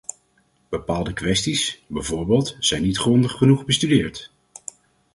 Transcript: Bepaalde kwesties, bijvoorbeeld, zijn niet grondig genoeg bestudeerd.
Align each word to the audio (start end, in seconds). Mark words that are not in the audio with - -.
Bepaalde 0.69 1.13
kwesties, 1.13 1.81
bijvoorbeeld, 1.87 2.55
zijn 2.59 2.81
niet 2.81 2.97
grondig 2.97 3.31
genoeg 3.31 3.65
bestudeerd. 3.65 4.31